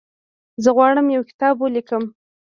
زه 0.63 0.69
غواړم 0.75 1.07
یو 1.15 1.23
کتاب 1.29 1.55
ولیکم. 1.59 2.03